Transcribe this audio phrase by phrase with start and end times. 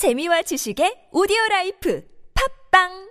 [0.00, 2.02] 재미와 지식의 오디오 라이프
[2.72, 3.10] 팟빵!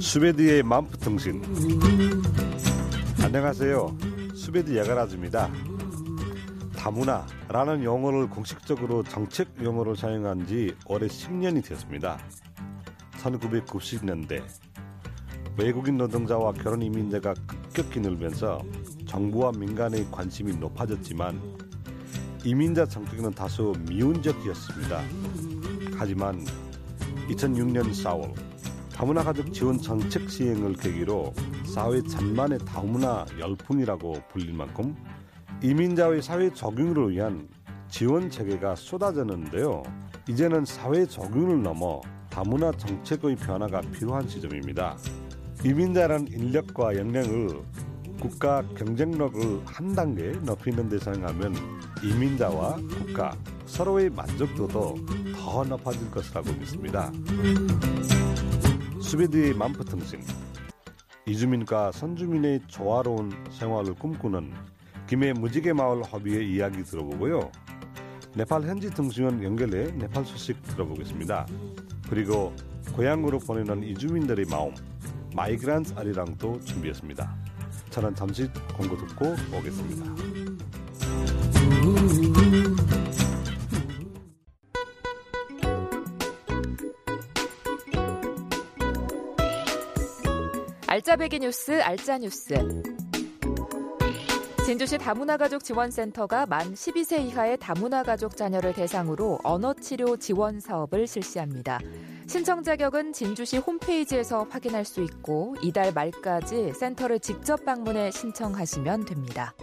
[0.00, 1.42] 수베드의 만프통신.
[3.22, 3.98] 안녕하세요.
[4.34, 5.50] 수베드 야가라즈입니다.
[6.78, 12.18] 다문화라는 용어를 공식적으로 정책 용어로 사용한 지 올해 10년이 되었습니다.
[13.22, 14.63] 1990년대
[15.56, 18.60] 외국인 노동자와 결혼 이민자가 급격히 늘면서
[19.06, 21.40] 정부와 민간의 관심이 높아졌지만
[22.44, 25.00] 이민자 정책은 다소 미온적이었습니다.
[25.96, 26.44] 하지만
[27.28, 28.34] 2006년 4월
[28.92, 31.32] 다문화 가족 지원 정책 시행을 계기로
[31.72, 34.96] 사회 전반의 다문화 열풍이라고 불릴 만큼
[35.62, 37.48] 이민자의 사회 적용을 위한
[37.88, 39.84] 지원 체계가 쏟아졌는데요.
[40.28, 44.96] 이제는 사회 적용을 넘어 다문화 정책의 변화가 필요한 시점입니다.
[45.64, 47.62] 이민자란 인력과 역량을
[48.20, 51.54] 국가 경쟁력을 한 단계 높이는 데 사용하면
[52.02, 53.34] 이민자와 국가
[53.64, 54.94] 서로의 만족도도
[55.34, 57.10] 더 높아질 것이라고 믿습니다.
[59.00, 60.20] 수베드의 만포통신
[61.26, 64.52] 이주민과 선주민의 조화로운 생활을 꿈꾸는
[65.06, 67.50] 김해 무지개 마을 허비의 이야기 들어보고요.
[68.34, 71.46] 네팔 현지 통신원 연결해 네팔 소식 들어보겠습니다.
[72.10, 72.54] 그리고
[72.94, 74.74] 고향으로 보내는 이주민들의 마음
[75.34, 77.36] Migrant 아리랑도 준비했습니다.
[77.90, 80.14] 저는 잠시 광고 듣고 오겠습니다.
[90.86, 92.54] 알짜배기 뉴스 알짜 뉴스
[94.64, 101.08] 진주시 다문화 가족 지원센터가 만 12세 이하의 다문화 가족 자녀를 대상으로 언어 치료 지원 사업을
[101.08, 101.80] 실시합니다.
[102.26, 109.54] 신청 자격은 진주시 홈페이지에서 확인할 수 있고 이달 말까지 센터를 직접 방문해 신청하시면 됩니다.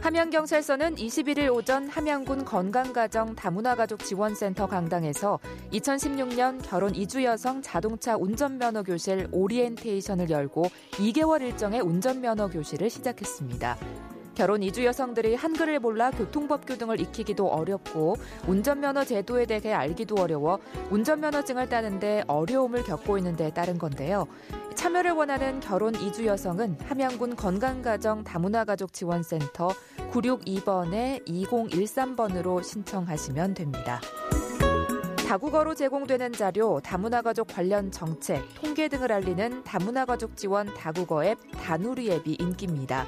[0.00, 5.40] 함양경찰서는 21일 오전 함양군 건강가정 다문화가족 지원센터 강당에서
[5.72, 13.76] 2016년 결혼 이주 여성 자동차 운전면허 교실 오리엔테이션을 열고 2개월 일정의 운전면허 교실을 시작했습니다.
[14.36, 18.16] 결혼 이주 여성들이 한글을 몰라 교통법규 등을 익히기도 어렵고
[18.46, 20.58] 운전면허 제도에 대해 알기도 어려워
[20.90, 24.26] 운전면허증을 따는데 어려움을 겪고 있는 데 따른 건데요.
[24.74, 29.68] 참여를 원하는 결혼 이주 여성은 함양군 건강가정 다문화가족 지원센터
[30.12, 34.02] 962번에 2013번으로 신청하시면 됩니다.
[35.26, 42.36] 다국어로 제공되는 자료, 다문화가족 관련 정책, 통계 등을 알리는 다문화가족 지원 다국어 앱 다누리 앱이
[42.38, 43.06] 인기입니다.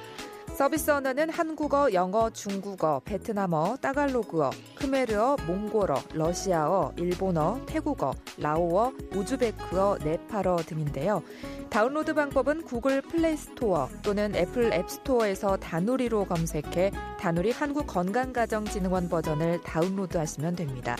[0.58, 10.56] 서비스 언어는 한국어, 영어, 중국어, 베트남어, 따갈로그어, 크메르어, 몽골어, 러시아어, 일본어, 태국어, 라오어, 우즈베크어, 네팔어
[10.66, 11.22] 등인데요.
[11.70, 16.90] 다운로드 방법은 구글 플레이 스토어 또는 애플 앱 스토어에서 다누리로 검색해
[17.20, 20.96] 다누리 한국 건강가정진흥원 버전을 다운로드하시면 됩니다.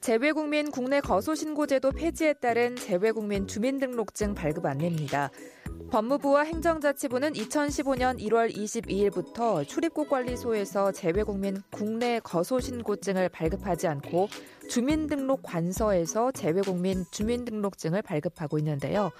[0.00, 5.28] 재외국민 국내 거소신고제도 폐지에 따른 재외국민 주민등록증 발급 안내입니다.
[5.90, 14.28] 법무부와 행정자치부는 2015년 1월 22일부터 출입국 관리소에서 재외국민 국내 거소신고증을 발급하지 않고
[14.68, 19.12] 주민등록 관서에서 재외국민 주민등록증을 발급하고 있는데요.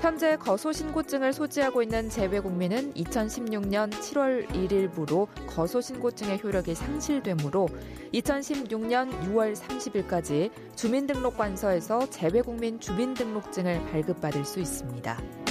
[0.00, 7.68] 현재 거소신고증을 소지하고 있는 재외국민은 2016년 7월 1일부로 거소신고증의 효력이 상실되므로
[8.14, 15.41] 2016년 6월 30일까지 주민등록 관서에서 재외국민 주민등록증을 발급받을 수 있습니다.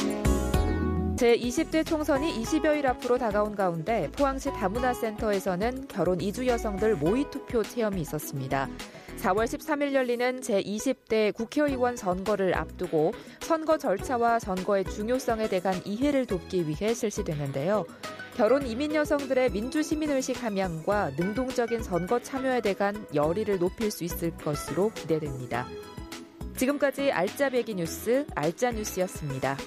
[1.21, 8.67] 제20대 총선이 20여일 앞으로 다가온 가운데 포항시 다문화센터에서는 결혼 이주 여성들 모의 투표 체험이 있었습니다.
[9.19, 16.95] 4월 13일 열리는 제20대 국회의원 선거를 앞두고 선거 절차와 선거의 중요성에 대한 이해를 돕기 위해
[16.95, 17.85] 실시되는데요.
[18.35, 24.89] 결혼 이민 여성들의 민주 시민의식 함양과 능동적인 선거 참여에 대한 열의를 높일 수 있을 것으로
[24.95, 25.67] 기대됩니다.
[26.57, 29.57] 지금까지 알짜배기 뉴스 알짜뉴스였습니다.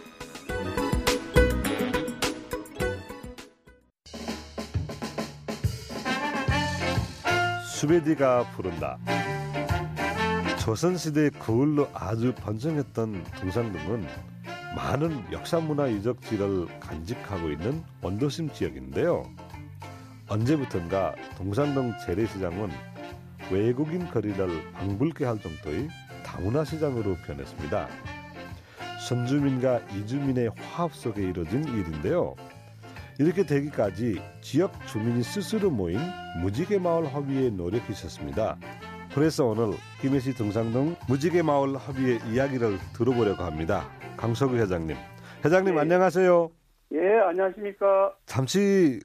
[7.84, 8.96] 수베디가 부른다.
[10.58, 14.06] 조선시대 거울로 아주 번성했던 동산동은
[14.74, 19.30] 많은 역사문화 유적지를 간직하고 있는 원도심 지역인데요.
[20.28, 22.70] 언제부턴가 동산동 재래시장은
[23.50, 25.88] 외국인 거리를 방불케 할 정도의
[26.24, 27.88] 다문화 시장으로 변했습니다.
[29.06, 32.34] 선주민과 이주민의 화합 속에 이루어진 일인데요.
[33.18, 35.98] 이렇게 되기까지 지역 주민이 스스로 모인
[36.40, 38.58] 무지개 마을 협의에 노력이 있었습니다.
[39.14, 43.88] 그래서 오늘 김해시 등산동 무지개 마을 협의의 이야기를 들어보려고 합니다.
[44.16, 44.96] 강석우 회장님.
[45.44, 45.80] 회장님 네.
[45.80, 46.50] 안녕하세요.
[46.92, 48.12] 예, 안녕하십니까.
[48.26, 48.98] 잠시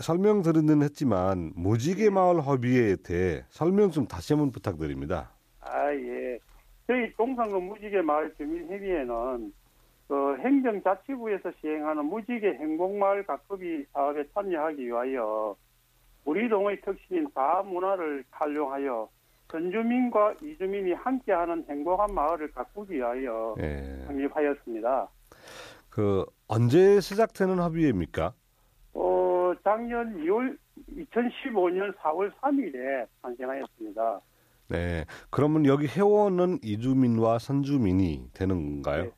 [0.00, 5.30] 설명 드리는 했지만 무지개 마을 협의회에 대해 설명 좀 다시 한번 부탁드립니다.
[5.60, 6.38] 아, 예.
[6.88, 9.52] 저희 동산군 무지개 마을 주민협의회는
[10.08, 15.56] 그 행정자치부에서 시행하는 무지개 행복마을 가꾸기 사업에 참여하기 위하여
[16.24, 19.08] 우리 동의 특신인 다문화를 활용하여
[19.48, 24.04] 전주민과 이주민이 함께하는 행복한 마을을 가꾸기 위하여 예.
[24.06, 25.08] 창립하였습니다.
[25.90, 28.34] 그 언제 시작되는 협의회입니까?
[28.94, 30.58] 어, 작년 2월
[30.90, 34.20] 2015년 4월 3일에 탄생하였습니다.
[34.68, 35.04] 네.
[35.30, 39.04] 그러면 여기 회원은 이주민과 선주민이 되는 건가요?
[39.04, 39.10] 네,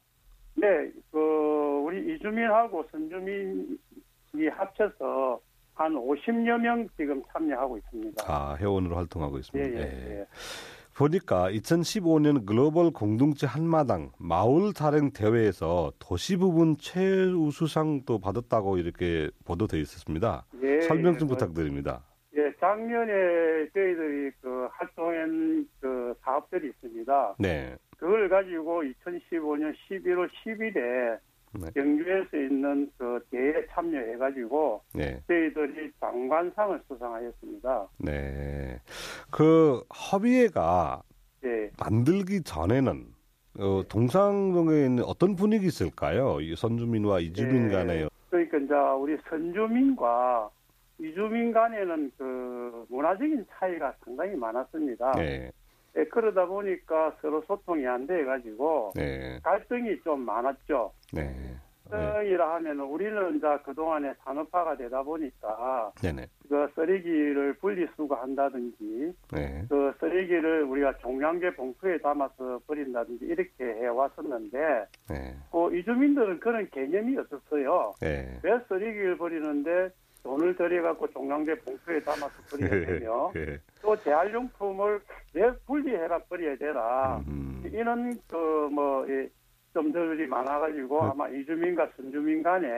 [0.60, 5.40] 그 우리 이주민하고 선주민이 합쳐서
[5.74, 8.24] 한 50여 명 지금 참여하고 있습니다.
[8.26, 9.80] 아, 회원으로 활동하고 예, 있습니다.
[9.80, 10.20] 예, 예.
[10.20, 10.26] 예.
[10.96, 20.46] 보니까 2015년 글로벌 공동체 한마당 마을 타령 대회에서 도시 부분 최우수상도 받았다고 이렇게 보도돼 있었습니다.
[20.62, 22.02] 예, 설명 좀 예, 그, 부탁드립니다.
[22.38, 23.12] 예, 작년에
[23.74, 27.36] 저희들이 그 활동한 그 사업들이 있습니다.
[27.38, 27.76] 네.
[28.06, 31.18] 그걸 가지고 2015년 11월 10일에
[31.58, 31.70] 네.
[31.74, 35.20] 경주에서 있는 그 대회에 참여해가지고 네.
[35.26, 37.88] 저희들이 장관상을 수상하였습니다.
[37.98, 38.80] 네.
[39.32, 41.02] 그 협의회가
[41.44, 41.68] 예.
[41.80, 43.06] 만들기 전에는
[43.58, 46.40] 어, 동상동에 있는 어떤 분위기 있을까요?
[46.40, 47.74] 이 선주민과 이주민 예.
[47.74, 48.08] 간에요.
[48.30, 50.48] 그러니까 이제 우리 선주민과
[51.00, 55.10] 이주민 간에는 그 문화적인 차이가 상당히 많았습니다.
[55.16, 55.50] 네.
[55.96, 59.38] 예, 그러다 보니까 서로 소통이 안 돼 가지고 네.
[59.42, 60.92] 갈등이 좀 많았죠.
[61.12, 61.22] 네.
[61.22, 61.56] 네.
[61.90, 66.26] 갈등이라 하면 우리는 이제 그동안에 산업화가 되다 보니까 네네.
[66.48, 69.64] 그 쓰레기를 분리수거한다든지 네.
[69.68, 74.58] 그 쓰레기를 우리가 종량제 봉투에 담아서 버린다든지 이렇게 해왔었는데
[75.08, 75.34] 네.
[75.52, 77.94] 그 이주민들은 그런 개념이 없었어요.
[78.00, 78.40] 네.
[78.42, 79.90] 왜 쓰레기를 버리는데
[80.26, 83.58] 돈을 들여갖고 종량제 봉투에 담아서 버려야 되며 네.
[83.80, 85.00] 또 재활용품을
[85.34, 87.62] 왜 분리해가 버려야 되나 음.
[87.64, 89.06] 이런 그뭐
[89.72, 91.10] 점들이 많아가지고 네.
[91.10, 92.68] 아마 이주민과 선주민 간에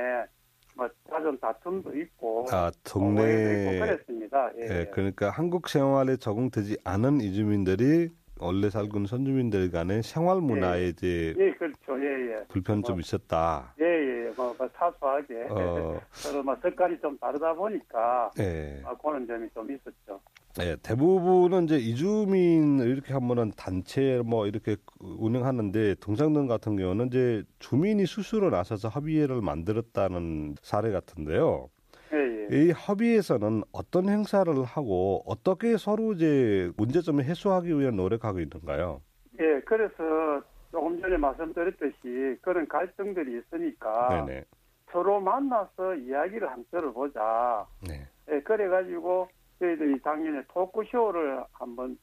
[0.77, 4.51] 뭐 잦은 다툼도 있고 아, 있고 동네 그랬습니다.
[4.59, 4.81] 예.
[4.81, 8.11] 예, 그러니까 한국 생활에 적응되지 않은 이주민들이
[8.41, 10.89] 원래 살고 있는 선주민들 간의 생활 문화에 예.
[10.89, 12.01] 이제 예, 그렇죠.
[12.01, 12.45] 예, 예.
[12.49, 13.75] 불편 좀 뭐, 있었다.
[13.81, 14.33] 예, 예.
[14.37, 18.83] 뭐, 뭐 사소하게 어, 서로 뭐 색깔이 좀 다르다 보니까 예.
[18.85, 20.21] 아, 그런 점이 좀 있었죠.
[20.61, 28.07] 예, 대부분은 이제 이주민 이렇게 하면은 단체 뭐 이렇게 운영하는데 동상동 같은 경우는 이제 주민이
[28.07, 31.69] 스스로 나서서 협의회를 만들었다는 사례 같은데요.
[32.13, 32.57] 예, 예.
[32.69, 39.03] 이 협의회에서는 어떤 행사를 하고 어떻게 서로 이제 문제점을 해소하기 위해 노력하고 있는가요?
[39.41, 44.45] 예, 그래서 조금 전에 말씀드렸듯이 그런 갈등들이 있으니까 네네.
[44.91, 47.67] 서로 만나서 이야기를 한번 들어보자.
[47.87, 48.07] 네.
[48.31, 49.29] 예, 그래가지고
[49.59, 51.99] 저희들이 작년에 토크쇼를 한번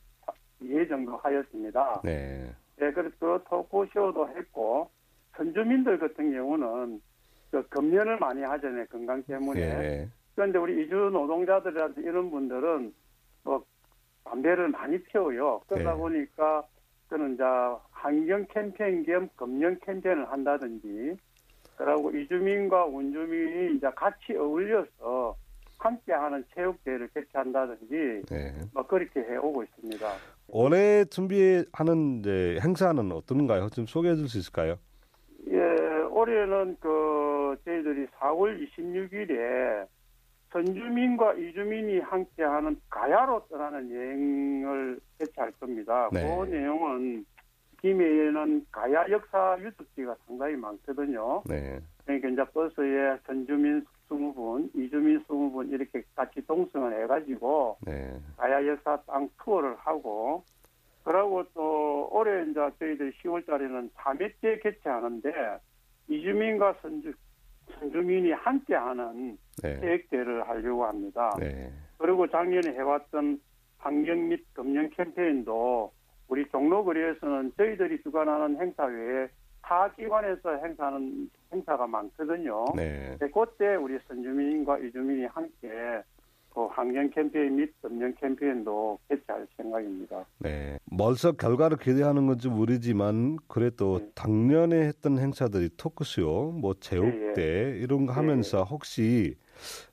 [0.63, 2.01] 예정도 하였습니다.
[2.03, 2.51] 네.
[2.81, 4.89] 예, 그래서 그 토크쇼도 했고
[5.37, 7.01] 선주민들 같은 경우는
[7.51, 9.59] 그 금연을 많이 하잖아요 건강 때문에.
[9.59, 10.09] 네.
[10.35, 12.93] 그런데 우리 이주 노동자들한테 이런 분들은
[13.43, 13.63] 뭐
[14.25, 15.61] 담배를 많이 피워요.
[15.67, 15.97] 그러다 네.
[15.97, 16.63] 보니까
[17.07, 17.43] 그는 이제
[17.91, 21.15] 환경 캠페인 겸 금연 캠페인을 한다든지
[21.77, 25.35] 그리고 이주민과 원주민이 이제 같이 어울려서
[25.77, 28.53] 함께하는 체육대회를 개최한다든지 네.
[28.73, 30.07] 뭐 그렇게 해오고 있습니다.
[30.47, 33.69] 올해 준비하는 이제 행사는 어떤가요?
[33.69, 34.77] 좀 소개해 줄 수 있을까요?
[35.51, 35.59] 예,
[36.09, 36.89] 올해는 그
[37.63, 39.87] 저희들이 4월 26일에
[40.51, 46.09] 선주민과 이주민이 함께하는 가야로 떠나는 여행을 개최할 겁니다.
[46.13, 46.21] 네.
[46.21, 47.25] 그 내용은
[47.81, 51.43] 김해에는 가야 역사 유적지가 상당히 많거든요.
[51.45, 51.79] 네.
[52.05, 58.17] 그러니까 이제 버스에 선주민 20분, 이주민 20분 이렇게 같이 동승을 해가지고 네.
[58.37, 60.43] 가야 역사 땅 투어를 하고
[61.03, 65.59] 그러고 또 올해 이제 저희들 10월 달에는 3회째 개최하는데
[66.07, 67.15] 이주민과 선주, 선
[67.91, 69.79] 주민이 함께 하는 네.
[69.79, 71.31] 계획대를 하려고 합니다.
[71.39, 71.71] 네.
[71.97, 73.39] 그리고 작년에 해왔던
[73.77, 75.91] 환경 및 금연 캠페인도
[76.27, 79.27] 우리 종로거리에서는 저희들이 주관하는 행사 외에
[79.61, 82.65] 타 기관에서 행사하는 행사가 많거든요.
[82.75, 83.17] 네.
[83.19, 86.14] 네, 그때 우리 선주민과 이주민이 함께 그
[86.75, 90.25] 환경 캠페인 및 금연 캠페인도 개최할 생각입니다.
[90.39, 90.77] 네.
[90.91, 94.11] 멀서 결과를 기대하는 건지 모르지만 그래도 네.
[94.15, 99.37] 작년에 했던 행사들이 토크쇼, 뭐 예, 체육대 이런 거 하면서 혹시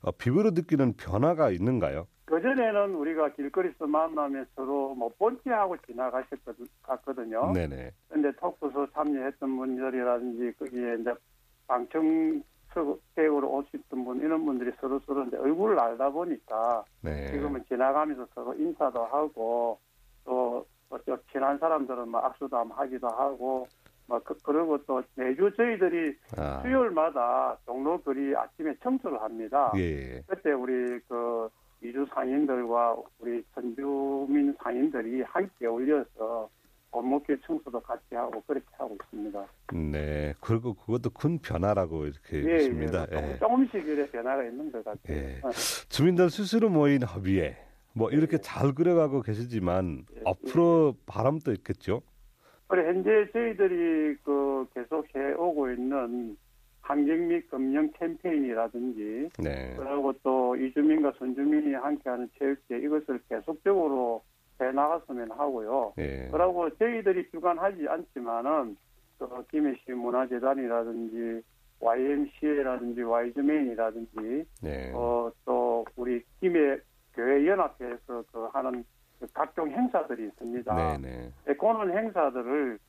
[0.01, 2.07] 어, 비교로 느끼는 변화가 있는가요?
[2.25, 7.53] 그전에는 우리가 길거리에서 만나면 서로 뭐 본체하고 지나가셨거든요.
[7.53, 7.91] 네네.
[8.09, 11.13] 근데 톡부서 참여했던 분들이라든지 거기에 이제
[11.67, 17.27] 방청 석으로 오셨던 분 이런 분들이 서로 서로 이제 얼굴을 알다 보니까 네.
[17.27, 19.79] 지금은 지나가면서 서로 인사도 하고
[20.25, 23.67] 또, 또 친한 사람들은 뭐 악수도 하기도 하고
[24.07, 29.71] 뭐 그, 그리고 또 매주 저희들이 아, 수요일마다 종로 거리 아침에 청소를 합니다.
[29.77, 30.21] 예.
[30.27, 31.49] 그때 우리 그
[31.81, 36.49] 이주 상인들과 우리 선주민 상인들이 함께 올려서
[36.93, 39.45] 골목길 청소도 같이 하고 그렇게 하고 있습니다.
[39.73, 40.33] 네.
[40.39, 43.07] 그리고 그것도 큰 변화라고 이렇게 예, 있습니다.
[43.11, 43.31] 예.
[43.33, 43.39] 예.
[43.39, 45.17] 조금씩 이래 변화가 있는 것 같아요.
[45.17, 45.39] 예.
[45.43, 45.49] 어,
[45.89, 47.57] 주민들 스스로 모인 협의회
[47.93, 52.03] 뭐 이렇게 잘 그려가고 계시지만 예, 앞으로 바람도 있겠죠.
[52.67, 56.37] 그래 현재 저희들이 그 계속 해오고 있는
[56.81, 59.73] 환경 및 금융 캠페인이라든지 네.
[59.77, 64.23] 그리고 또 이주민과 선주민이 함께하는 체육제 이것을 계속적으로
[64.61, 65.93] 해 나갔으면 하고요.
[65.97, 66.27] 예.
[66.31, 68.77] 그러고 저희들이 주관하지 않지만은
[69.17, 71.41] 그 김해시 문화재단이라든지
[71.79, 74.91] YMCA라든지 Y즈맨이라든지 네.
[74.93, 76.77] 어, 또 우리 김해
[77.13, 78.83] 교회 연합회에서 그 하는
[79.19, 80.75] 그 각종 행사들이 있습니다.
[80.75, 81.31] 네네.
[81.45, 82.79] 네, 그런 행사들을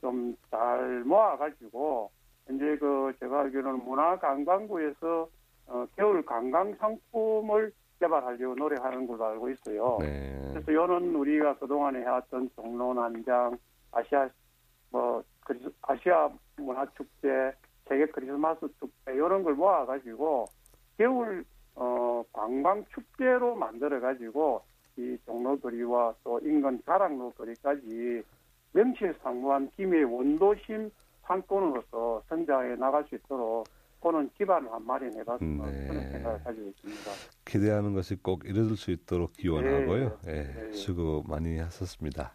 [0.00, 2.10] 좀 잘 모아가지고
[2.50, 5.28] 이제 그 제가 알기로는 문화관광부에서
[5.66, 7.72] 어, 겨울 관광 상품을
[8.04, 9.98] 개발하려고 노력하는 걸로 알고 있어요.
[10.00, 10.36] 네.
[10.52, 13.56] 그래서 이런 우리가 그동안에 해왔던 종로 난장
[13.92, 14.28] 아시아
[14.90, 17.52] 뭐 크리스, 아시아 문화 축제
[17.88, 20.46] 세계 크리스마스 축제 이런 걸 모아가지고
[20.98, 21.44] 겨울
[21.76, 24.62] 어 관광 축제로 만들어 가지고
[24.96, 28.22] 이 종로거리와 또 인근 가락로 거리까지
[28.72, 30.90] 명실상부한 김해 원도심
[31.22, 33.64] 상권으로서 성장해 나갈 수 있도록
[34.04, 35.88] 그는 기반을 한 마련해봤으면 네.
[35.88, 37.10] 그런 생각을 가지고 있습니다.
[37.46, 40.18] 기대하는 것이 꼭 이루어질 수 있도록 기원하고요.
[40.26, 40.66] 예, 예.
[40.68, 40.72] 예.
[40.72, 42.34] 수고 많이 하셨습니다.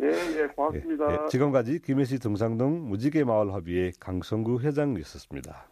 [0.00, 1.26] 예, 예, 고맙습니다.
[1.26, 5.68] 지금까지 김해시 동상동 무지개 마을 협의회 강성구 회장이었습니다.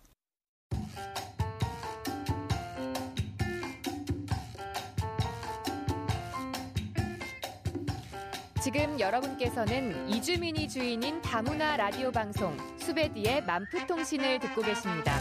[8.99, 15.19] 여러분께서는 이주민이 주인인 다문화 라디오 방송 수베디의 만프통신을 듣고 계십니다.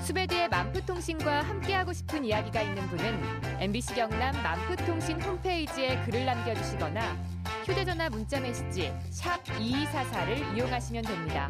[0.00, 7.16] 수베디의 만프통신과 함께하고 싶은 이야기가 있는 분은 MBC 경남 만프통신 홈페이지에 글을 남겨주시거나
[7.64, 11.48] 휴대전화 문자메시지 샵 2244를 이용하시면 됩니다.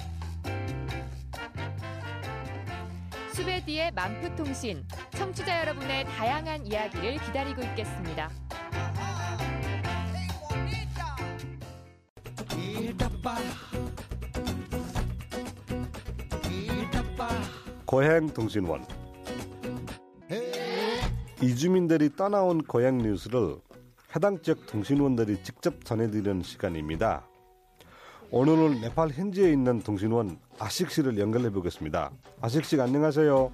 [3.33, 8.29] 수베디의 만프통신 청취자 여러분의 다양한 이야기를 기다리고 있겠습니다.
[17.87, 18.85] 고향 통신원
[21.43, 23.57] 이주민들이 떠나온 고향 뉴스를
[24.15, 27.27] 해당 지역 통신원들이 직접 전해드리는 시간입니다.
[28.31, 32.11] 오늘은 네팔 현지에 있는 통신원 아식 씨를 연결해 보겠습니다.
[32.43, 33.53] 아식 씨 안녕하세요.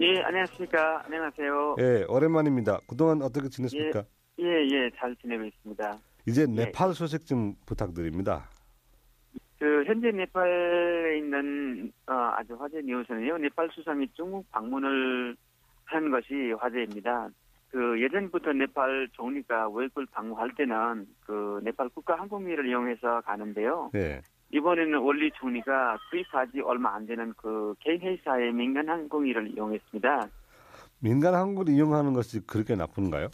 [0.00, 1.02] 예, 안녕하십니까.
[1.04, 1.76] 안녕하세요.
[1.80, 2.80] 예, 오랜만입니다.
[2.86, 4.04] 그동안 어떻게 지냈습니까?
[4.38, 5.98] 예, 예, 잘 지내고 있습니다.
[6.28, 6.46] 이제 예.
[6.46, 8.48] 네팔 소식 좀 부탁드립니다.
[9.62, 15.36] 그, 현재 네팔에 있는, 어, 아주 화제 뉴스는요, 네팔 수상이 중국 방문을
[15.84, 17.28] 한 것이 화제입니다.
[17.70, 23.92] 그, 예전부터 네팔 총리가 외국을 방문할 때는 그, 네팔 국가 항공기를 이용해서 가는데요.
[23.94, 30.26] 예, 이번에는 원리 총리가 투입하지 얼마 안 되는 그 개인 회사의 민간 항공기를 이용했습니다.
[30.98, 33.28] 민간 항공을 이용하는 것이 그렇게 나쁜가요?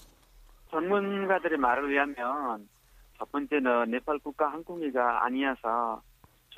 [0.69, 2.69] 전문가들의 말을 의하면
[3.17, 6.03] 첫 번째는 네팔 국가 항공기가 아니어서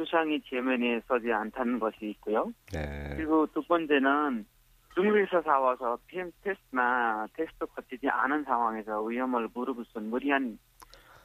[0.05, 2.51] 수상이 지면에 서지 않다는 것이 있고요.
[2.73, 3.13] 네.
[3.17, 4.47] 그리고 두 번째는
[4.95, 10.59] 중국에서 사와서 PM 테스트나 테스트 거치지 않은 상황에서 위험을 무릅쓴 무리한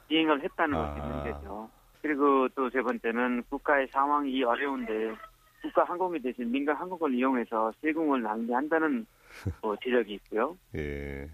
[0.08, 1.06] 비행을 했다는 것이 아.
[1.06, 1.70] 문제죠.
[2.02, 5.14] 그리고 또 세 번째는 국가의 상황이 어려운데
[5.62, 9.06] 국가 항공기 대신 민간 항공을 이용해서 세금을 낭비한다는
[9.62, 10.56] 뭐 지적이 있고요.
[10.76, 11.28] 예,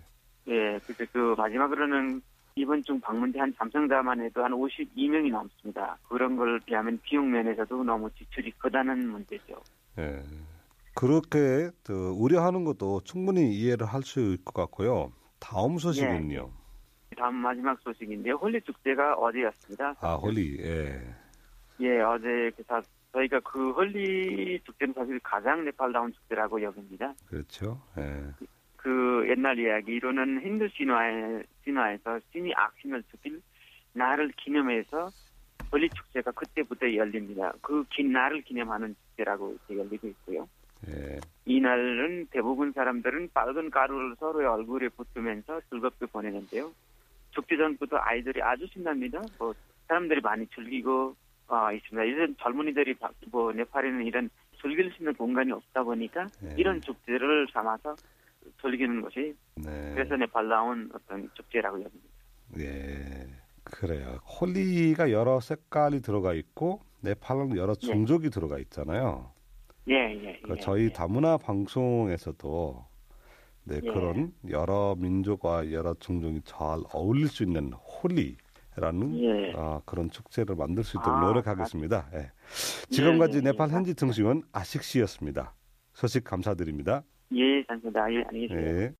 [0.47, 2.23] 예, 그래서 그 마지막으로는
[2.55, 5.97] 이번 중 방문한 참석자만 해도 한 52명이 넘습니다.
[6.09, 9.55] 그런 걸 비하면 비용 면에서도 너무 지출이 크다는 문제죠.
[9.99, 10.23] 예.
[10.95, 15.13] 그렇게 저, 우려하는 것도 충분히 이해를 할 수 있을 것 같고요.
[15.41, 16.51] 다음 소식은요.
[17.17, 18.35] 다음 마지막 소식인데요.
[18.35, 19.95] 홀리 축제가 어제였습니다.
[20.01, 20.59] 아, 홀리.
[20.61, 21.01] 예.
[21.81, 22.81] 예, 어제 그 사,
[23.13, 27.15] 저희가 그 홀리 축제는 사실 가장 네팔다운 축제라고 여깁니다.
[27.27, 27.81] 그렇죠.
[27.99, 28.23] 예.
[28.83, 33.41] 그 옛날 이야기로는 힌두 신화에, 신화에서 신이 악신을 죽일
[33.93, 35.13] 날을 기념해서
[35.71, 37.53] 홀리 축제가 그때부터 열립니다.
[37.63, 40.49] 그 긴 날을 기념하는 축제라고 열리고 있고요.
[40.89, 40.93] 예.
[41.17, 41.21] 예.
[41.45, 46.73] 이날은 대부분 사람들은 빨간 가루를 서로의 얼굴에 붓으면서 즐겁게 보내는데요.
[47.31, 49.29] 축제 전부터 아이들이 아주 신납니다.
[49.39, 49.55] 뭐
[49.89, 51.15] 사람들이 많이 즐기고
[51.49, 52.05] 아, 있습니다.
[52.05, 54.29] 이런 젊은이들이 바- 뭐 네팔에는 이런
[54.61, 56.55] 즐길 수 있는 공간이 없다 보니까 예.
[56.59, 57.97] 이런 축제를 삼아서
[58.61, 59.93] 즐기는 것이 네.
[59.95, 62.09] 그래서 네팔다운 어떤 축제라고 여깁니다.
[62.59, 63.29] 예.
[63.65, 64.19] 그래요.
[64.41, 67.87] 홀리가 여러 색깔이 들어가 있고 네팔은 여러 예.
[67.87, 69.33] 종족이 들어가 있잖아요.
[69.89, 70.41] 예, 예.
[70.45, 70.93] 그 예, 저희 예.
[70.93, 72.85] 다문화 방송에서도
[73.65, 73.81] 네, 예.
[73.81, 78.37] 그런 여러 민족과 여러 종족이 잘 어울릴 수 있는 홀리
[78.75, 79.53] 라는 예.
[79.55, 82.09] 아, 그런 축제를 만들 수 있도록 아, 노력하겠습니다.
[82.15, 82.31] 예.
[82.91, 83.75] 지금까지 예, 예, 네팔 예.
[83.75, 85.55] 현지 등심은 아식 씨였습니다.
[85.93, 87.03] 소식 감사드립니다.
[87.35, 88.13] 예, 감사합니다.
[88.13, 88.67] 예, 안녕히 계세요.
[88.67, 88.93] 예.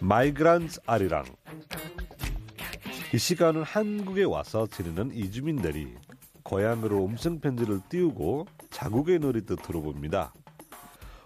[0.00, 1.24] 마이그란츠 아리랑
[3.14, 5.94] 이 시간은 한국에 와서 지내는 이주민들이
[6.42, 10.32] 고향으로 음성 편지를 띄우고 자국의 노래도 들어봅니다.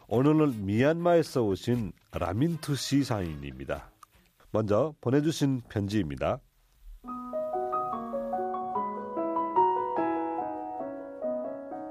[0.09, 3.91] 오늘은 미얀마에서 오신 라민투 씨 사인입니다.
[4.53, 6.41] 먼저 보내주신 편지입니다.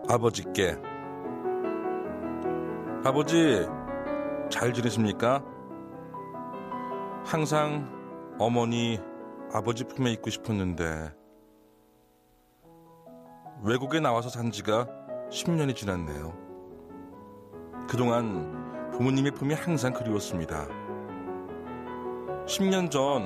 [0.07, 0.75] 아버지께
[3.05, 3.67] 아버지
[4.49, 5.43] 잘 지내십니까?
[7.23, 7.87] 항상
[8.39, 8.99] 어머니
[9.53, 11.13] 아버지 품에 있고 싶었는데
[13.63, 14.87] 외국에 나와서 산 지가
[15.29, 16.33] 10년이 지났네요.
[17.87, 20.67] 그동안 부모님의 품이 항상 그리웠습니다.
[22.47, 23.23] 10년 전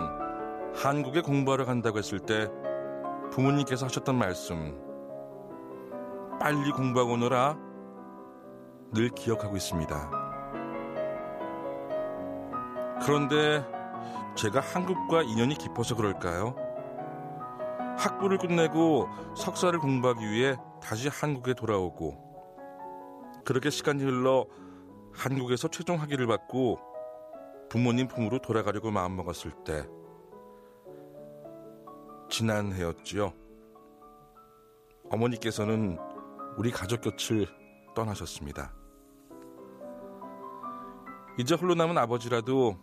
[0.76, 2.50] 한국에 공부하러 간다고 했을 때
[3.32, 4.78] 부모님께서 하셨던 말씀
[6.38, 7.69] 빨리 공부하고 오너라
[8.94, 10.12] 늘 기억하고 있습니다.
[13.06, 13.66] 그런데
[14.36, 16.56] 제가 한국과 인연이 깊어서 그럴까요?
[17.98, 22.30] 학부를 끝내고 석사를 공부하기 위해 다시 한국에 돌아오고
[23.46, 24.46] 그렇게 시간이 흘러
[25.14, 26.80] 한국에서 최종 학위를 받고
[27.70, 29.86] 부모님 품으로 돌아가려고 마음먹었을 때
[32.30, 33.34] 지난 해였지요.
[35.10, 35.98] 어머니께서는
[36.58, 37.48] 우리 가족 곁을
[37.96, 38.79] 떠나셨습니다.
[41.40, 42.76] 이제 홀로 남은 아버지라도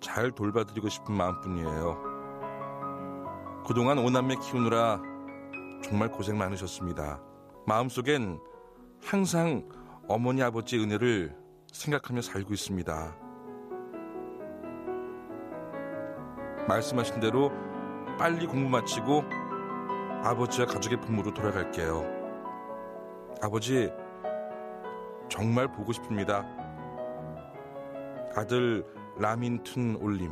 [0.00, 2.02] 잘 돌봐드리고 싶은 마음뿐이에요.
[3.66, 5.02] 그동안 오남매 키우느라
[5.84, 7.20] 정말 고생 많으셨습니다.
[7.66, 8.40] 마음속엔
[9.04, 9.68] 항상
[10.08, 11.36] 어머니 아버지의 은혜를
[11.70, 13.14] 생각하며 살고 있습니다.
[16.68, 17.52] 말씀하신 대로
[18.18, 19.22] 빨리 공부 마치고
[20.24, 22.06] 아버지와 가족의 품으로 돌아갈게요.
[23.42, 23.92] 아버지,
[25.28, 26.65] 정말 보고 싶습니다.
[28.38, 28.84] 아들
[29.18, 30.30] 라민툰 올림.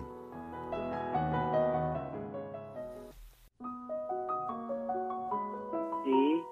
[6.05, 6.45] 네,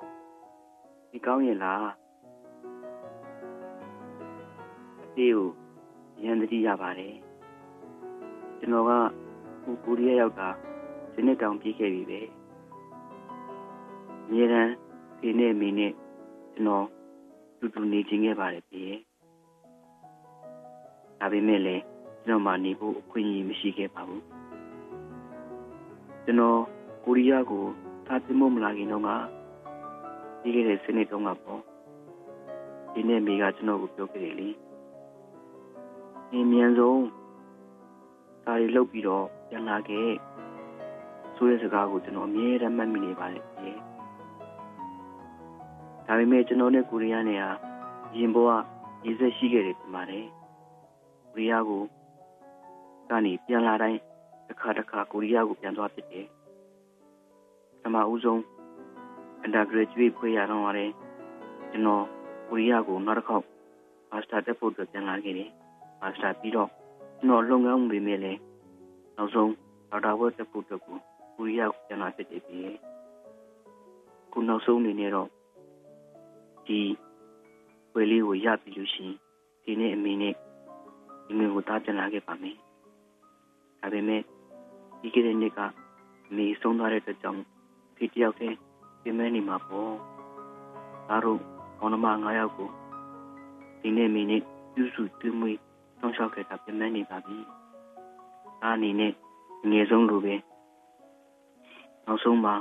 [1.13, 1.97] 이강이라.
[5.15, 5.55] 네요
[6.25, 7.23] 연들이 야바래
[8.63, 9.13] 제가
[9.87, 10.57] 우리에 여가
[11.15, 12.31] 제네 당 비게 비베
[14.33, 14.79] 얘는
[15.21, 15.95] 걔네 미네
[16.61, 16.89] 너
[17.61, 19.05] 두두 네 징에 바래 비에
[21.23, 24.23] ဒီနေ့မိနဲ့ကျွန်တော်တူတူနေချင်းခဲ့ပါတယ်ပြေဒါပေမဲ့လည်းကျွန်တော်မှနေဖို့အခွင့်အရေးမရှိခဲ့ပါဘူး
[26.25, 26.61] ကျွန်တော်
[27.05, 27.65] ကိုရီးယားကို
[28.07, 29.09] သာတင်မမလာခင်တော့က
[30.41, 31.61] ပြီးခဲ့တဲ့စနေတုန်းကပေါ့
[32.93, 34.49] ဒီနေ့မိကကျွန်တော်ကိုပြောခဲ့တယ်လေ
[36.31, 37.03] အင်းမြန်ဆုံး
[38.45, 40.09] ဒါတွေလုပ်ပြီးတော့ပြန်လာခဲ့
[41.37, 43.73] ဆိုတဲ့စကားကိုကျွန်တော်အမြဲတမ်းမှတ်မိနေပါလေပြေ
[46.07, 47.51] ဒါပေမဲ့ကျွန်တော်နဲ့ကိုရီးယားနဲ့ဟာ
[48.17, 48.51] ရင်ဘောက
[49.05, 50.27] ရည်စက်ရှိခဲ့တယ်ပြန်ပါတယ်
[51.33, 51.83] ကိုရီးယားကို
[53.11, 54.01] ကနေပြန်လာတိုင်း
[54.47, 56.27] တစ်ခါတစ်ခါကိုရီးယားကိုပြန်သွားဖြစ်တယ်
[57.81, 58.41] ပထမဦးဆုံး
[59.45, 60.91] undergraduate ဖွေးရတော့ရတယ်
[61.71, 62.05] ကျွန်တော်
[62.49, 63.45] ကိုရီးယားကိုနောက်တစ်ခေါက်
[64.11, 65.51] master တက်ဖို့အတွက်ပြန်လာခဲ့တယ်
[66.01, 66.69] master ပြီးတော့
[67.19, 68.33] ကျွန်တော်လုပ်ငန်းဝင်နေလေ
[69.17, 69.51] နောက်ဆုံး
[69.91, 70.99] ဒေါက်တာဘွဲ့တက်ဖို့အတွက်ကို
[71.37, 72.77] ကိုရီးယားကိုပြန်လာဖြစ်တယ်ပြီး
[74.33, 75.29] ခုနောက်ဆုံးအနေနဲ့တော့
[76.67, 76.81] ဒီ
[77.95, 79.17] ဝယ်လေးကိုရပြီလို့ရှိရင်
[79.65, 80.35] ဒီနေ့အမေနဲ့
[81.27, 82.57] ဒီမျိုးကိုတားပြန်လာခဲ့ပါမယ်
[83.81, 84.23] ဒါပေမဲ့
[85.01, 85.59] ဒီကနေ့နေ့က
[86.31, 87.41] အမေဆုံးသွားတဲ့အတွက်ကြောင့်
[87.97, 88.57] ဒီတယောက်တည်း
[89.03, 89.93] ပြင်မဲနေမှာပေါ့
[91.09, 91.41] ဒါတို့
[91.79, 92.69] ဘောနမ9ယောက်ကို
[93.81, 94.43] ဒီနေ့မိနစ်
[94.75, 95.59] ပြုစုတွင်းမွေး
[96.01, 97.37] တောင်းလျှောက်ခဲ့တာပြင်မဲနေပါပြီ
[98.61, 99.13] ဒါအနေနဲ့
[99.63, 100.35] အငယ်ဆုံးလိုပဲ
[102.07, 102.55] နောက်ဆုံးမှာ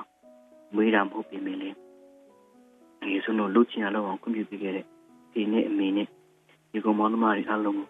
[0.76, 1.70] မွေးတာမဟုတ်ပြင်မဲလေ
[3.02, 4.86] အငယ်ဆုံးတို့လှုပ်ချင်ရလောက်အောင်ခွင့်ပြုပေးခဲ့တဲ့
[5.34, 6.08] ဒီနေ့အမေနဲ့
[6.72, 7.88] ဒီကောင်မောင်နှမတွေအားလုံးကို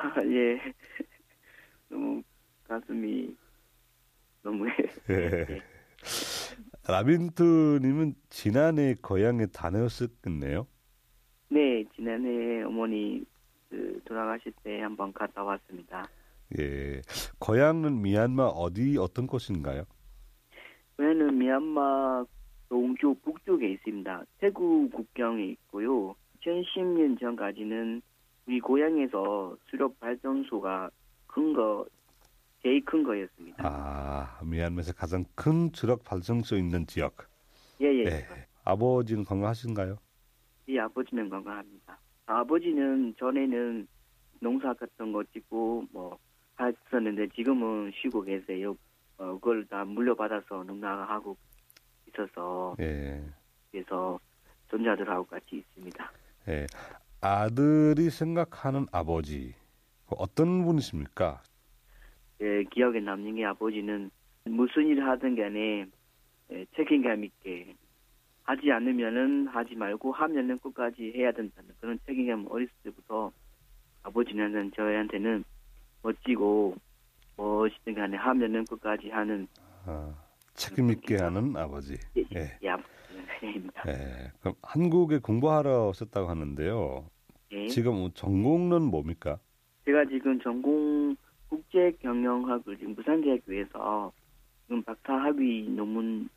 [0.00, 0.58] 아, 예.
[1.88, 2.22] 너무
[2.66, 3.36] 가슴이
[4.42, 4.66] 너무
[5.10, 5.62] 예.
[6.88, 10.66] 라빈토님은 지난해 고향에 다녀오셨겠네요.
[11.50, 13.24] 네, 지난해 어머니
[13.68, 16.08] 그 돌아가실 때 한번 갔다 왔습니다.
[16.58, 17.02] 예.
[17.38, 19.84] 고향은 미얀마 어디 어떤 곳인가요?
[20.96, 22.24] 고향은 미얀마
[22.70, 24.24] 동쪽 북쪽에 있습니다.
[24.38, 26.14] 태국 국경에 있고요.
[26.40, 28.00] 2010년 전까지는
[28.50, 30.90] 우리 고향에서 수력 발전소가
[31.28, 31.86] 큰 거,
[32.60, 33.62] 제일 큰 거였습니다.
[33.64, 37.14] 아, 미얀마에서 가장 큰 주력 발전소 있는 지역.
[37.80, 38.06] 예, 예.
[38.06, 38.26] 예.
[38.64, 39.98] 아버지는 건강하신가요?
[40.66, 41.96] 이 아버지는 건강합니다.
[42.26, 43.86] 아버지는 전에는
[44.40, 46.18] 농사 같은 거 짓고 뭐
[46.58, 48.76] 했었는데 지금은 쉬고 계세요.
[49.18, 51.36] 어, 그걸 다 물려받아서 농사하고
[52.08, 53.22] 있어서 예.
[53.70, 54.18] 그래서
[54.70, 56.12] 손자들하고 같이 있습니다.
[56.48, 56.66] 예.
[57.20, 59.54] 아들이 생각하는 아버지.
[60.06, 61.42] 어떤 분이십니까?
[62.40, 64.10] 예, 기억에 남는 게 아버지는
[64.44, 65.86] 무슨 일을 하든 간에
[66.50, 67.74] 예, 책임감 있게
[68.44, 73.30] 하지 않으면은 하지 말고 하면은 끝까지 해야 된다는 그런 책임감 어렸을 때부터
[74.02, 75.44] 아버지는 저희한테는
[76.02, 76.74] 멋지고
[77.36, 79.46] 무엇이든 간에 하면은 끝까지 하는
[79.84, 80.12] 아,
[80.54, 81.98] 책임 있게 하는 아버지.
[82.16, 82.58] 예, 예.
[82.62, 82.70] 예,
[83.40, 83.82] 아버지입니다.
[83.88, 84.32] 예.
[84.40, 87.10] 그럼 한국에 공부하러 오셨다고 하는데요.
[87.52, 87.66] 예.
[87.68, 89.38] 지금 전공은 뭡니까?
[89.84, 91.16] 제가 지금 전공
[91.48, 94.12] 국제 경영학을 지금 부산대학교에서
[94.66, 96.28] 지금 박사 학위 논문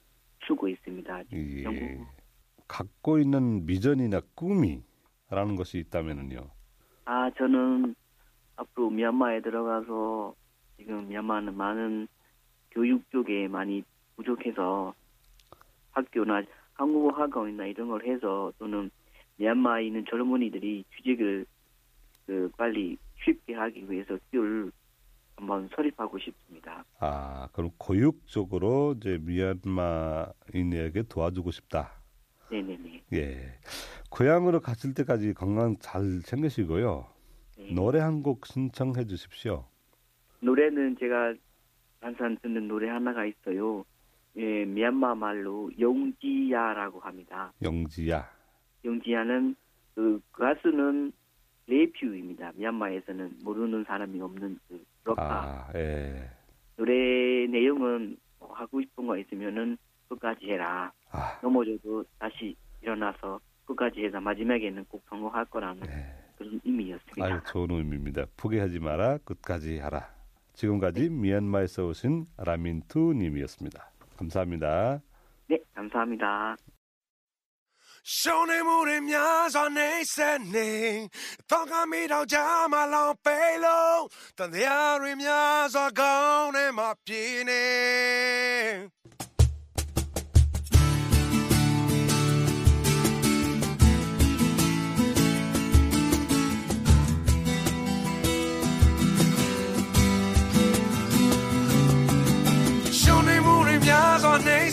[0.48, 1.24] 쓰고 있습니다.
[1.32, 2.08] 이 전공.
[2.68, 6.50] 갖고 있는 미전이나 꿈이라는 것이 있다면은요.
[7.06, 7.94] 아, 저는
[8.56, 10.34] 앞으로 미얀마에 들어가서
[10.78, 12.08] 지금 미얀마는 많은
[12.72, 13.84] 교육 쪽에 많이
[14.16, 14.94] 부족해서
[15.92, 16.42] 학교나
[16.74, 18.90] 한국어 학원이나 이런 걸 해서 또는
[19.38, 21.46] 미얀마에 있는 젊은이들이 취직을
[22.26, 24.72] 그 빨리 쉽게 하기 위해서 기회를
[25.36, 26.86] 한번 설립하고 싶습니다.
[27.00, 31.92] 아, 그럼 교육적으로 이제 미얀마인에게 도와주고 싶다.
[32.52, 33.04] 네네네.
[33.14, 33.60] 예.
[34.10, 37.08] 고향으로 갔을 때까지 건강 잘 챙기시고요.
[37.58, 37.74] 네.
[37.74, 39.66] 노래 한 곡 신청해 주십시오.
[40.42, 41.34] 노래는 제가
[42.02, 43.84] 항상 듣는 노래 하나가 있어요.
[44.36, 47.54] 예, 미얀마 말로 용지야라고 합니다.
[47.62, 48.28] 영지야.
[48.84, 49.56] 용지야는
[49.96, 51.12] 그 가수는
[51.68, 52.52] 레퓨입니다.
[52.56, 55.24] 미얀마에서는 모르는 사람이 없는 그 록파.
[55.24, 56.30] 아, 예.
[56.76, 56.94] 노래
[57.48, 59.78] 내용은 뭐 하고 싶은 거 있으면은
[60.10, 60.92] 끝까지 해라.
[61.12, 66.14] 아, 넘어져도 다시 일어나서 끝까지 해서 마지막에는 꼭 성공할 거라는 네.
[66.38, 67.26] 그런 의미였습니다.
[67.26, 68.26] 아유, 좋은 의미입니다.
[68.36, 69.20] 포기하지 마라.
[69.20, 70.10] 끝까지 하라.
[70.54, 73.93] 지금까지 미얀마에서 오신 라민투 님이었습니다.
[74.18, 75.02] 감사합니다.
[75.48, 76.56] 네, 감사합니다.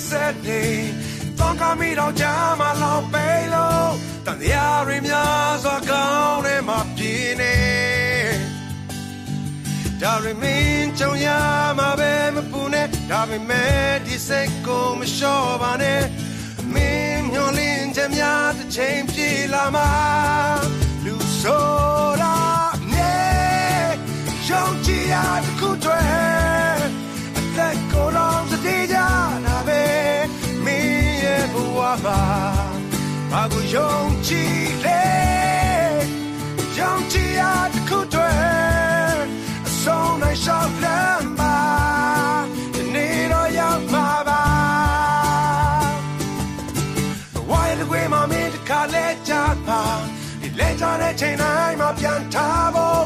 [0.08, 0.62] ဆက်နေ
[1.38, 2.24] တော့ကမိတော့ကြ
[2.60, 3.90] မလောင်ပေလို့
[4.26, 7.54] တန်တရားတွေများစွာကောင်းနေမှာပြင်းနေ
[10.02, 11.28] ဒါရမင်းကြုံရ
[11.78, 16.02] မှာပဲမပူနဲ့ဒါပေမဲ့ဒီစိတ်ကိုမလျှော့ပါနဲ့
[16.74, 19.90] မင်းမျောလင်းချက်များတစ်ချိန်ပြေလာမှာ
[21.04, 21.68] လူဆို
[22.22, 22.36] တာ
[22.92, 23.88] နဲ့
[24.48, 26.84] ယုံကြည်ရတစ်ခုတည်း
[27.38, 28.79] အသက်ကိုယ်တော်စတေးကြတာ
[31.90, 32.20] ရဲ့ဘဝမှာ
[33.30, 33.94] ဘာကိုယုံ
[34.26, 35.02] ကြည်လဲ
[36.78, 37.40] ယုံကြည်ရ
[37.72, 39.26] တစ်ခုတည်း
[39.68, 41.58] အဆုံးနိုင်ရှောက်လမ်းပါ
[42.74, 44.42] ဒီနေ့တော့ရောက်မှာပါ
[47.50, 49.32] ဝိုင်းလကွေးမမင်းတခါလဲကြ
[49.66, 49.82] ပါ
[50.40, 53.04] ဒီလဲကြတဲ့ချိန်တိုင်းမှာပြန်ထားဖို့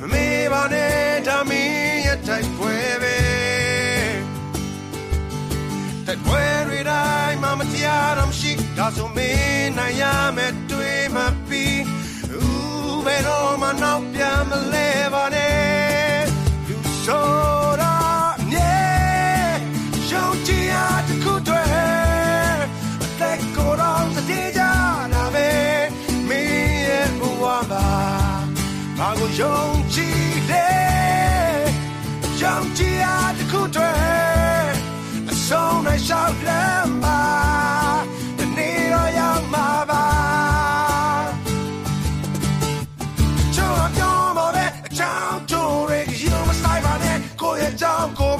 [0.00, 3.16] မမေးပါနဲ့ဒါမင်းရဲ့တိုက်ပွဲပဲ
[6.06, 6.51] တိုက်ပွဲတွေတိုင်းမှာမ
[8.18, 10.02] တာမရှိဒါဆိုမင်းနိုင်ရ
[10.36, 11.64] မယ်တွေ့မှပြီ
[12.40, 16.22] ဦးဘယ်တော့မှနောက်ပြန်မလဲပါနဲ့
[16.68, 17.42] လူဆို
[29.40, 31.62] ယုံကြည်တယ်
[32.40, 33.04] ယုံကြည်ရ
[33.38, 34.74] တခုတည်း
[35.30, 37.20] အဆုံးနိုင်ရှောက်လမ်းပါ
[48.18, 48.32] ကို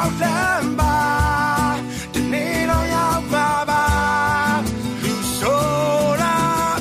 [0.00, 0.98] ရှောက်လမ်းပါ
[2.12, 3.84] ဒီနေ့တော့ရောက်ပါပါ
[5.02, 5.64] လူဆို
[6.22, 6.36] တာ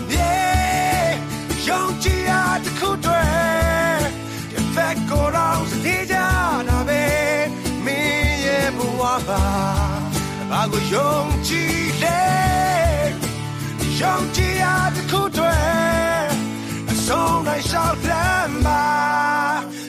[0.10, 0.38] မြေ
[1.68, 2.32] ယုံကြည်ရ
[2.64, 3.26] တဲ့ခုတွေ
[4.54, 6.16] The fact go down စတေးကြ
[6.68, 7.04] တာပဲ
[7.86, 9.46] မင်းရဲ့ဘဝပါ
[10.50, 12.22] ဘာကိုယုံကြည်လဲ
[14.00, 15.58] ယုံကြည်ရတဲ့ခုတွေ
[16.92, 18.86] အဆုံးတိုင်းရှောက်လမ်းပါ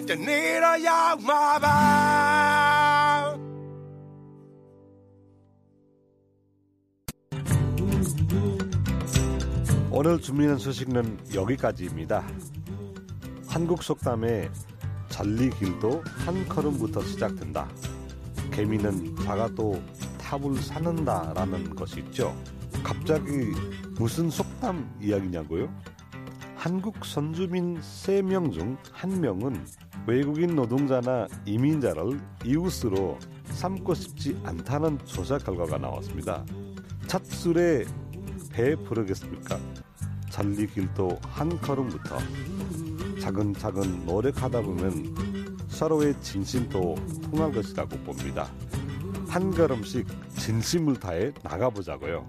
[0.08, 2.29] တနေ့တော့ရောက်မှာပါ
[10.02, 12.26] 오늘 준비한 소식은 여기까지입니다.
[13.46, 14.50] 한국 속담에
[15.10, 17.68] 잘리길도 한 걸음부터 시작된다.
[18.50, 19.78] 개미는 작아도
[20.16, 22.34] 탑을 사는다라는 것이 있죠.
[22.82, 23.52] 갑자기
[23.98, 25.68] 무슨 속담 이야기냐고요?
[26.56, 29.60] 한국 선주민 3명 중 1명은
[30.06, 33.18] 외국인 노동자나 이민자를 이웃으로
[33.50, 36.42] 삼고 싶지 않다는 조사 결과가 나왔습니다.
[37.06, 37.84] 찻술에
[38.50, 39.60] 배 부르겠습니까?
[40.40, 42.18] 잘리길도 한 걸음부터
[43.20, 48.50] 차근차근 노력하다 보면 서로의 진심도 통할 것이라고 봅니다.
[49.28, 52.26] 한 걸음씩 진심을 다해 나가보자고요.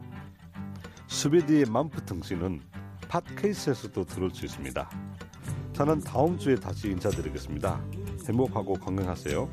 [1.07, 2.61] 수베디의 맘프 등신은
[3.07, 4.89] 팟케이스에서도 들을 수 있습니다.
[5.71, 7.81] 저는 다음 주에 다시 인사드리겠습니다.
[8.27, 9.49] 행복하고 건강하세요.